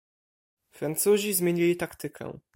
[0.71, 2.39] "Francuzi zmienili taktykę."